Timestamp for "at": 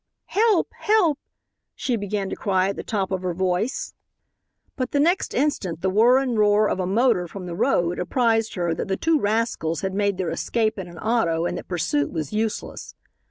2.69-2.75